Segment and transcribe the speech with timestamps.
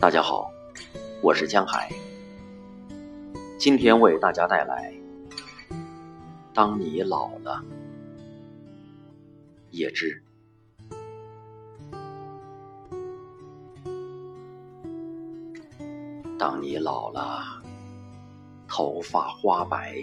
[0.00, 0.52] 大家好，
[1.20, 1.90] 我是江海。
[3.58, 4.94] 今天为大家带来
[6.54, 7.60] 《当你老了》，
[9.72, 10.22] 叶芝。
[16.38, 17.60] 当你老了，
[18.68, 19.96] 头发花白，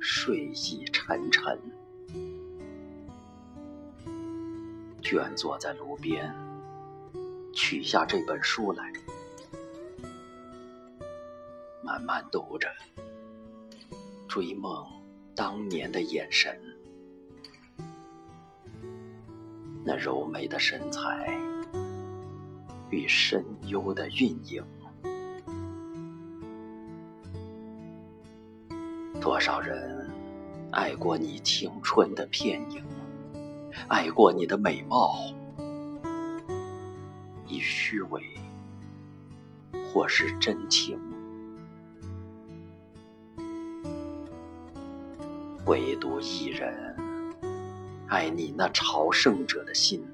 [0.00, 1.58] 睡意沉沉，
[5.00, 6.30] 倦坐在炉边。
[7.52, 8.92] 取下这本书来，
[11.82, 12.68] 慢慢读着，
[14.28, 14.86] 追梦
[15.34, 16.58] 当年的眼神，
[19.84, 21.38] 那柔美的身材
[22.90, 24.64] 与深幽的韵影。
[29.20, 30.08] 多少人
[30.70, 32.82] 爱过你青春的片影，
[33.88, 35.34] 爱过你的美貌。
[37.70, 38.20] 虚伪，
[39.92, 40.98] 或是真情，
[45.66, 46.96] 唯独一人
[48.08, 50.04] 爱你那朝圣者的心，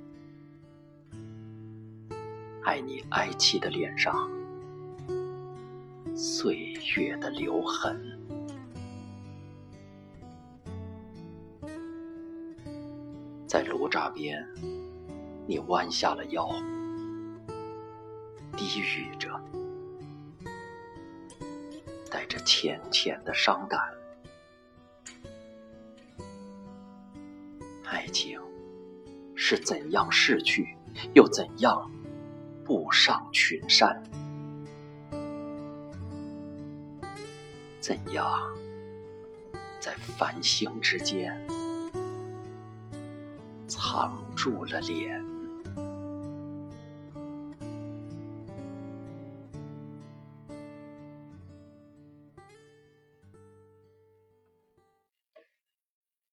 [2.62, 4.30] 爱你哀戚的脸上
[6.14, 8.20] 岁月的留痕。
[13.46, 14.46] 在炉渣边，
[15.46, 16.50] 你弯下了腰。
[18.56, 19.38] 低语着，
[22.10, 23.80] 带着浅浅的伤感。
[27.84, 28.40] 爱情
[29.34, 30.74] 是怎样逝去，
[31.14, 31.90] 又怎样
[32.64, 34.02] 步上群山？
[37.78, 38.26] 怎样
[39.78, 41.46] 在繁星之间
[43.68, 45.35] 藏住了脸？